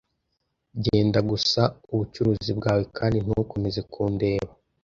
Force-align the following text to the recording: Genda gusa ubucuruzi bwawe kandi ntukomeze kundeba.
Genda 0.83 1.19
gusa 1.29 1.61
ubucuruzi 1.93 2.51
bwawe 2.59 2.83
kandi 2.97 3.17
ntukomeze 3.25 3.79
kundeba. 3.91 4.51